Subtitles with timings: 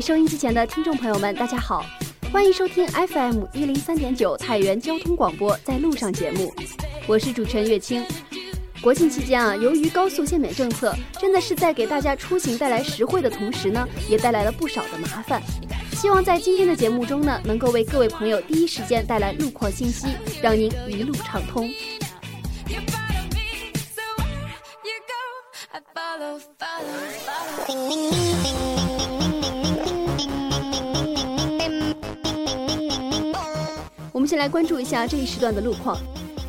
[0.00, 1.84] 收音机前的听众朋友们，大家好，
[2.32, 6.54] 欢迎收听 FM 一零三点九太原交通广播在路上节目，
[7.06, 8.04] 我是主持人月清。
[8.82, 15.42] 国庆期间啊，由于高速限免政策，真的是在给大家出行带来实惠的同时呢，也带来了不少的麻烦。
[15.92, 20.08] 希望在今天的节目中呢，能够为各位朋友第一时间带来路况信息，
[20.42, 21.66] 让您一路畅通。
[22.68, 22.80] You
[25.94, 26.38] follow
[27.68, 28.12] me,
[28.78, 28.83] so
[34.34, 35.96] 先来关注一下这一时段的路况。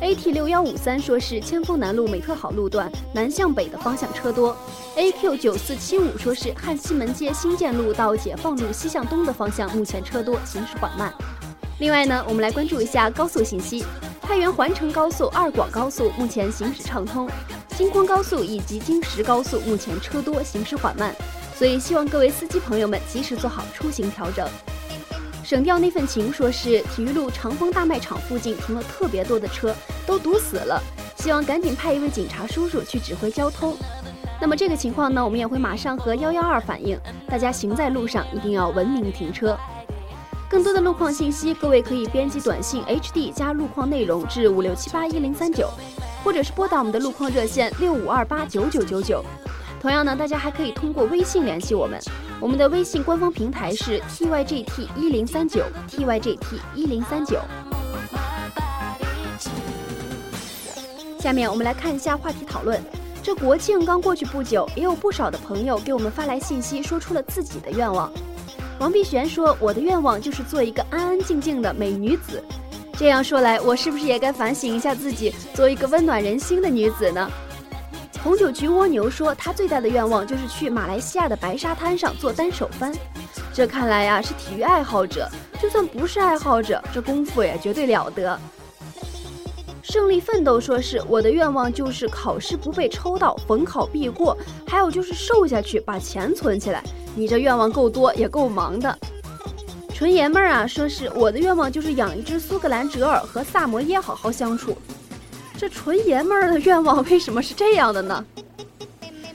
[0.02, 4.56] AT 六幺五三说是千峰南路美特好路段南向北的方向车多。
[4.96, 11.14] AQ 九四七五说是汉西门街新建路到解放路西向东的方向目前车多，行驶缓慢。
[11.78, 13.84] 另外呢，我们来关注一下高速信息。
[14.20, 17.30] 太原环城高速、二广高速目前行驶畅通，
[17.78, 21.14] 京昆高速以及京石高速目前车多，行驶缓慢。
[21.54, 24.44] 所以希望各位司机朋友们及时做好出行调整。
[25.46, 29.72] 省调那份情说是体育路长丰大卖场附近停了特别多的车，
[30.04, 30.82] 都堵死了，
[31.18, 33.76] 希望赶紧派一位警察叔叔去指挥交通。
[34.40, 39.56] 那么这个情况呢，我们也会马上和幺幺二反映，大家行在路上一定要文明停车。
[40.50, 45.70] 更多的路况信息，各位可以编辑短信 HD 加路况内容至五六七八一零三九，
[46.24, 49.24] 或者是拨打我们的路况热线六五二八九九九九。
[49.86, 51.96] 同样呢，大家还可以通过微信联系我们，
[52.40, 56.40] 我们的微信官方平台是 tygt 一零三九 tygt
[56.74, 57.38] 一零三九。
[61.20, 62.82] 下面我们来看一下话题讨论。
[63.22, 68.12] 这国庆刚过去不久，也有不少的朋友给我们发来信息，说出了自己的愿望。
[68.80, 72.42] 王碧璇说：“我的愿望就是做一个安安静静的美女子。”
[72.98, 77.30] 这样说来，我是不是也该反省一下自己，做一个温暖人心的女子呢？
[78.26, 82.92] 红酒菊蜗牛说，他最大的愿望就是去马来西亚的白沙滩上做单手翻。
[83.54, 85.30] 这看来呀、是体育爱好者，
[85.62, 88.36] 就算不是爱好者，这功夫也绝对了得。
[89.80, 96.82] 胜利奋斗说是我的愿望就是考试不被抽到，逢考必过，还有就是瘦下去，把钱存起来。
[97.14, 98.98] 你这愿望够多，也够忙的。
[99.94, 104.76] 纯爷们儿啊，说是我的愿望就是养一只苏格兰折耳和萨摩耶好好相处。
[105.58, 108.24] 这纯爷们儿的愿望为什么是这样的呢？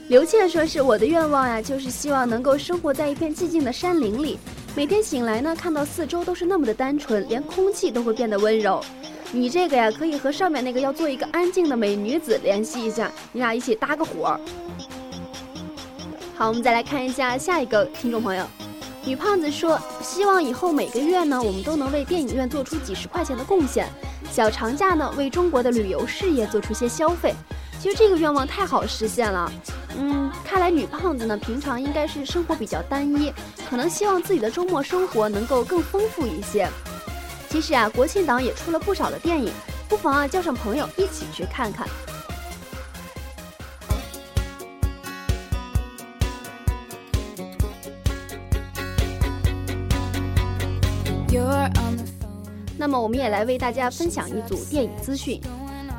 [0.08, 4.38] 刘倩说是我的愿望呀，就是希望能够生活在一片寂静的山林里，
[4.76, 8.80] 每天醒来呢，看到四周都是那么的单纯，连空气都会变得温柔。
[9.32, 14.40] 你这个呀，可以和上面那个要做一个安静的美女子联系一下，你俩一起搭个伙儿。
[16.36, 18.44] 好，我们再来看一下下一个听众朋友，
[19.04, 23.88] 女胖子说，希望以后每个月呢，我们都能为电影院做出几十块钱的贡献，
[24.32, 27.34] 小长假呢，为中国的旅游事业做出些消费。
[27.78, 29.52] 其实这个愿望太好实现了，
[29.98, 33.30] 嗯，看来女胖子呢，平常应该是生活比较单一，
[33.68, 36.66] 可能希望自己的周末生活能够更丰富一些。
[37.50, 39.52] 其实啊，国庆档也出了不少的电影，
[39.86, 41.86] 不妨啊叫上朋友一起去看看。
[51.28, 52.11] You're on the.
[52.82, 55.40] 那么我们也来为大家分享一组电影资讯。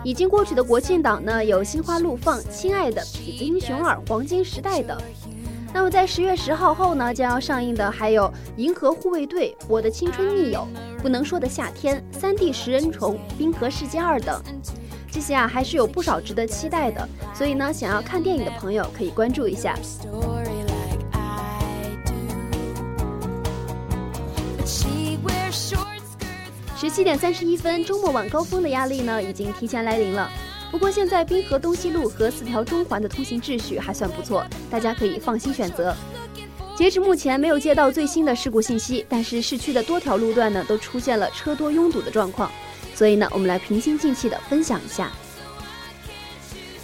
[0.03, 5.01] 已经过去的国庆档呢，有《心花怒放》《亲爱的》《痞子英雄二》《黄金时代》等。
[5.73, 8.23] 那么在十月十号后呢，将要上映的还有
[8.57, 10.67] 《银河护卫队》《我的青春密友》
[11.01, 14.43] 《不能说的夏天》《三 D 食人虫》《冰河世界二》等。
[15.09, 19.73] 这些啊还是有不少值得期待的，所以呢，想要看电影的朋友可以关注一下。
[26.83, 30.29] 十七点三十一分，周末晚高峰的压力呢已经提前来临了。
[30.69, 35.95] 不过现在滨河东西路和四条中环的通行秩序还算不错，大家可以放心选择。
[36.75, 42.51] 截止目前没有接到最新的事故信息，但是市区的多条路段呢都出现了车多拥堵的状况，
[42.93, 45.09] 所以呢我们来平心静气的分享一下。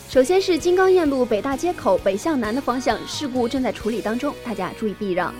[0.10, 5.34] 首先是金刚堰路北大街口北向南的方向事故正在处理当中，大家注意避让。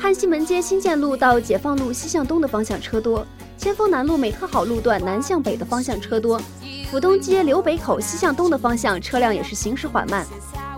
[0.00, 6.40] 汉西门街新建路到解放路西向东的方向车多，千峰南路美特好路段南向北的方向车多，
[6.88, 10.24] 府东街刘北口西向东的方向车辆也是行驶缓慢。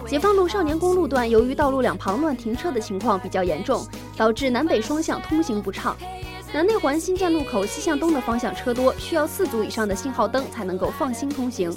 [0.06, 3.86] 解放路少年宫路段由于道路两旁乱停车的情况比较严重，
[4.16, 5.94] 导致南北双向通行不畅。
[6.52, 11.70] 南内环新建路口西向东的方向车多，需要四组以上的信号灯才能够放心通行。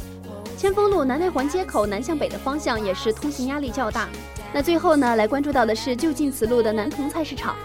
[0.57, 4.07] 千峰路南内环街口南向北的方向也是通行压力较大。
[4.53, 7.55] 那最后呢，来关注到的是就近此路的南同菜市场，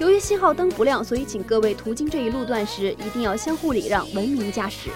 [0.00, 4.88] 由于信号灯不亮，所以请各位途经这一路段时一定要相互礼让，文明驾驶。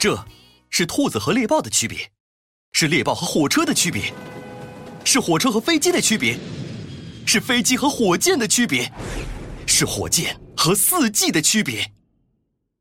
[0.00, 0.18] 这
[0.70, 2.10] 是兔子和猎豹的区别，
[2.72, 4.12] 是猎豹和火车的区别，
[5.04, 6.36] 是火车和飞机的区别，
[7.24, 8.92] 是飞机和火箭的区别，
[9.68, 11.92] 是火箭和四 G 的区别。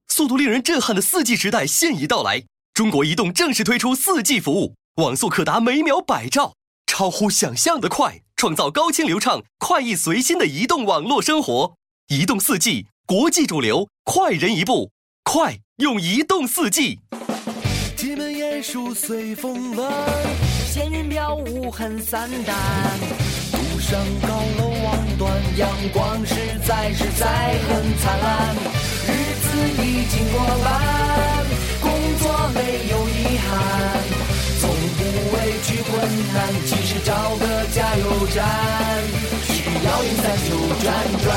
[0.07, 2.43] 速度令人震撼的四 G 时代现已到来，
[2.73, 6.55] 中国移动正式推出四 G 服务，网速可达每秒百兆，
[6.91, 11.75] 超乎想象的快，创造高清流畅、快意随心的移动网络生活。
[12.09, 14.91] 移动四 G，国际主流，快人一步，
[15.23, 16.99] 快用移动四 G。
[17.95, 19.89] 铁门严肃随风乱，
[20.67, 22.57] 仙人飘舞很散淡。
[23.53, 26.35] 路上高楼望断，阳光实
[26.67, 28.53] 在实在很灿烂。
[29.07, 29.47] 日子
[29.81, 31.40] 已经过半，
[38.33, 38.47] 站，
[39.43, 41.35] 需要零三九转转。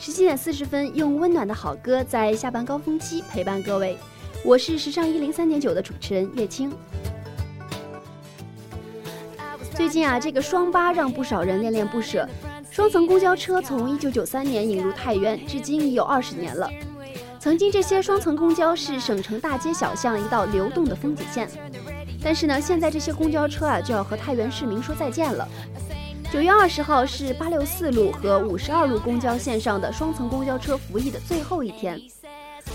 [0.00, 3.96] 十七点四十分，用温暖的好歌在下班高峰期陪伴各位。
[4.44, 6.72] 我是时尚一零三点九的主持人叶青。
[9.76, 12.28] 最近啊，这个双八让不少人恋恋不舍。
[12.72, 16.68] 双层公交车从一九九三年引入太原，至今已有二十年了。
[17.38, 21.48] 曾经这些双层公交是省城大街小巷一道流动的风景线，
[22.26, 25.48] 但是呢，现在这些公交车啊就要和太原市民说再见了。
[26.32, 31.96] 九月二十号是八六四路和五十二路公交线上的双层公交车服役的最后一天。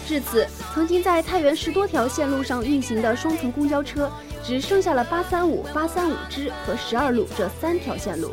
[0.07, 4.09] 至此，曾经在太原十多条线路上运行的双层公交车，
[4.41, 8.31] 只剩下了八三五、八三五支和十二路这三条线路。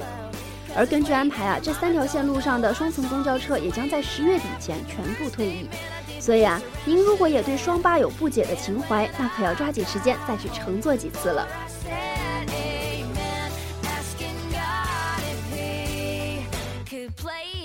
[0.76, 5.69] 而根据安排啊，这三条线路上的双层公交车也将在十月底前全部退役。
[6.28, 11.48] 所以啊，您如果也对双八有不解的情怀，那可要抓紧时间再去乘坐几次了。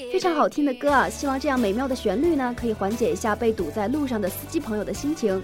[0.10, 1.10] 非常好听的歌啊！
[1.10, 5.44] 希望这样美妙的旋律呢，可以缓解一下被堵在路上的司机朋友的心情。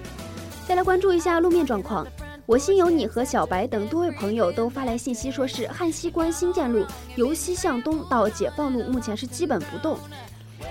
[0.65, 2.07] 再来关注一下路面状况，
[2.45, 6.85] 我心有你和小白等多位朋友都发来信息，说是汉西关新建路
[7.17, 9.99] 由西向东到解放路目前是基本不动。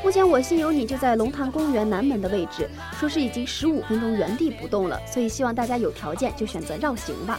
[0.02, 2.68] 目前我心有你就在龙潭公园南门的位置，
[2.98, 7.38] 说是已经十五分钟原地不动了，所以希望大家有条件就选择绕行吧。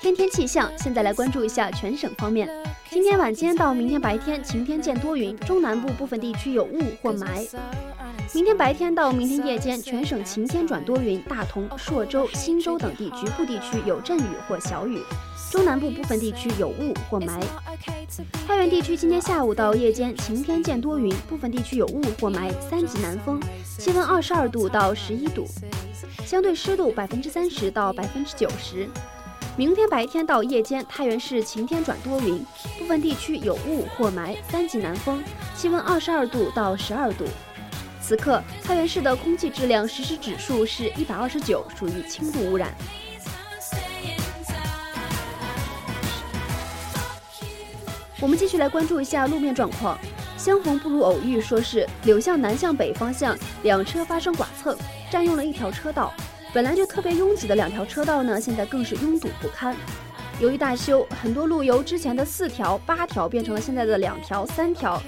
[0.00, 2.48] 天天气象，现在来关注一下全省方面。
[2.90, 7.48] 今天晚间到明天白天晴天见多云，中南部部分地区有雾或霾。
[8.32, 15.00] 明天白天到明天夜间，全省晴天转多云，大同、朔州、忻州等地局部地区有阵雨或小雨，
[15.50, 17.40] 中南部部分地区有雾或霾。
[18.46, 23.40] 太原地区今天下午到夜间晴天见多云，部分地区有雾或霾，三级南风，
[23.78, 25.46] 气温二十二度到十一度，
[26.24, 28.88] 相对湿度百分之三十到百分之九十。
[29.56, 32.44] 明天白天到夜间，太原市晴天转多云，
[32.78, 35.22] 部分地区有雾或霾，三级南风，
[35.54, 37.24] 气温二十二度到十二度。
[38.06, 42.74] 此刻，太原市的空气质量实时指数是一百二十九，属于轻度污染。
[48.20, 49.98] 我们继续来关注一下路面状况。
[50.36, 54.76] 相逢不如偶遇，说是柳巷南向北方向两车发生剐蹭，
[55.10, 56.12] 占用了一条车道。
[56.52, 59.74] 本来就特别拥挤的两条车道呢，现在更是拥堵不堪。
[60.40, 65.02] 由于大修，很多路由之前的四条、八条变成了现在的两条、三条。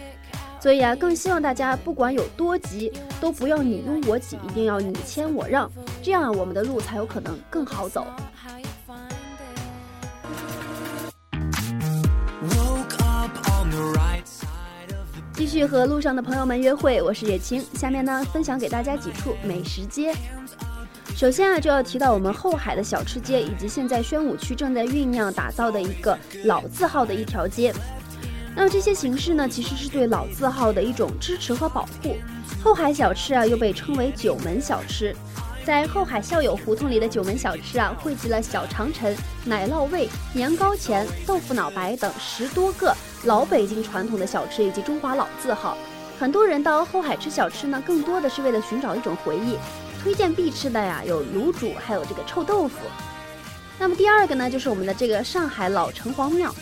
[0.58, 5.70] 所以啊，更希望大家不管有多急，都不要你拥我挤，一定要你谦我让，
[6.02, 8.06] 这样啊，我们的路才有可能更好走。
[15.34, 17.62] 继续和路上的朋友们约会，我是叶青。
[17.74, 20.14] 下面呢，分享给大家几处美食街。
[21.14, 27.72] 首先啊，就要提到我们后海的小吃街，以及现在宣武区正在酝酿打造的一个老字号的一条街。
[28.56, 32.16] 那么这些形式呢，其实是对老字号的一种支持和保护。
[32.64, 35.14] 后海小吃啊，又被称为九门小吃。
[35.62, 45.76] 在后海校友胡同里的九门小吃啊，汇集了小长城、奶酪味、年糕钱、豆腐脑白等十多个老北京传统的小吃以及中华老字号。
[46.18, 49.58] 很多人到后海吃小吃呢，更多的是为了寻找一种回忆。
[50.02, 52.78] 推荐必吃的呀，有卤煮，还有这个臭豆腐。
[53.78, 56.54] 那么第二个呢，就是我们的这个上海老城隍庙。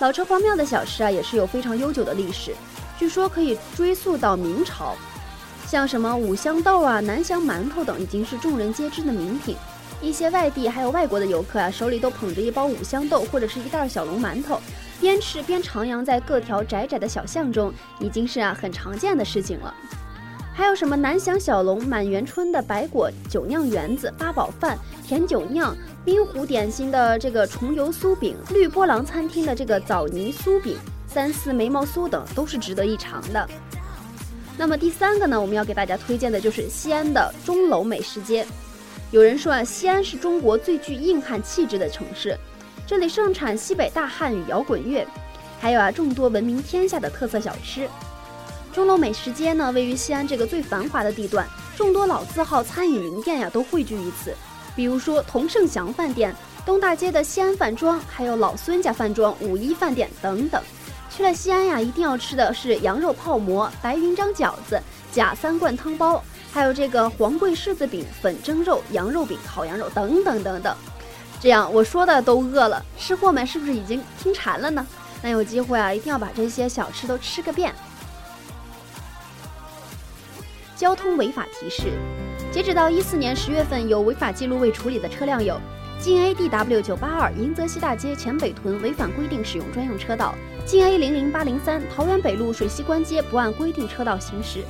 [0.00, 2.54] 老城隍庙的小吃啊，也是有非常悠久的历史，
[2.98, 4.96] 据说可以追溯到明朝。
[5.66, 9.56] 像什么五香豆啊、南翔馒头等，已经是众人皆知的名品。
[10.00, 14.58] 一些外地还有外国的游客啊，手里都捧着一包五香豆或者是一袋小笼馒头，
[15.02, 19.74] 边吃边徜徉在各条窄窄的小巷中，已经是啊很常见的事情了。
[20.60, 25.74] 还有什么南翔小笼、满园春的白果酒酿圆子、八宝饭、甜酒酿、
[26.04, 30.76] 冰湖点心的这个重油酥饼、绿波浪餐厅的这个枣泥酥饼、
[31.06, 33.48] 三丝眉毛酥等，都是值得一尝的。
[34.58, 38.46] 那么第三个呢，我们要给大家推荐的就是西安的钟楼美食街。
[39.12, 42.36] 有人说啊，西安是中国最具硬汉气质的城市，
[42.86, 45.06] 这里盛产西北大汉与摇滚乐，
[45.58, 47.88] 还有啊众多闻名天下的特色小吃。
[48.72, 51.46] 钟楼美食街呢，位于西安这个最繁华的地段，
[51.76, 54.32] 众多老字号餐饮名店呀都汇聚于此，
[54.76, 56.34] 比如说同盛祥饭店、
[56.64, 60.62] 东大街的西安饭庄，还有老孙家饭庄、五一饭店等等。
[61.10, 66.22] 去了西安呀，一定要吃的是羊肉泡馍、白云章饺子、假三罐汤包，
[66.52, 70.72] 还有这个黄桂柿子饼、粉蒸肉、羊肉饼、烤羊肉等等等等。
[71.40, 74.86] 这样我说的都饿了，吃货们是不是已经听馋了呢？
[75.20, 77.74] 那有机会啊，一定要把这些小吃都吃个遍。
[80.80, 81.90] 交通违法提示：
[82.50, 85.60] 截止到一四年十月份，有违法记录未处理的车辆有：
[85.98, 90.32] 晋 A D W 九八二迎泽西大街前北屯违反规定使用专用车道；
[90.64, 94.60] 晋 A 零零八零三桃园北路水西关街不按规定车道行驶；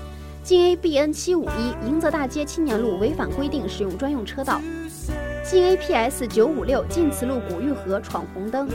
[0.42, 4.60] 晋 A B N 七五一迎泽大街青年路违反规定使用专用车道；
[5.48, 8.68] 晋 A P S 九五六晋祠路古玉河闯红灯。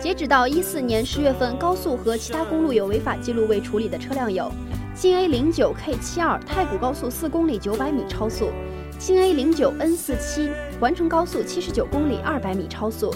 [0.00, 4.50] 截止到一四年十月份，高速和其他公路有违法记录未处理的车辆有。
[4.94, 8.50] 京 A 零九 K 七二太谷高速四公里九百米超速，
[8.98, 13.12] 京 A 零九 N 四七环城高速七十九公里二百米超速。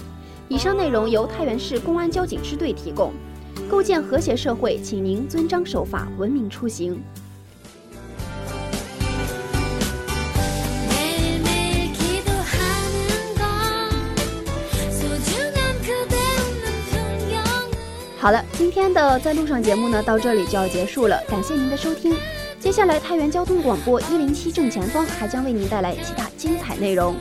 [0.48, 3.12] 以上内容由太原市公安交警支队提供。
[3.68, 7.02] 构建和谐社会，请您遵章守法，文明出行。
[18.26, 22.12] 好了，今天的在路上节目呢，到这里就要结束了，感谢您的收听。
[22.58, 27.14] 接下来，太原交通广播一零七正前方还将为您带来其他精彩内容。